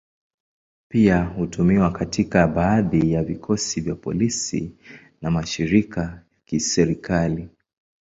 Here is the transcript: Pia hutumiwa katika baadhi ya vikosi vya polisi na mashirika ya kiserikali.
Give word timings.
Pia 0.89 1.23
hutumiwa 1.23 1.91
katika 1.91 2.47
baadhi 2.47 3.11
ya 3.11 3.23
vikosi 3.23 3.81
vya 3.81 3.95
polisi 3.95 4.75
na 5.21 5.31
mashirika 5.31 6.01
ya 6.01 6.23
kiserikali. 6.45 7.49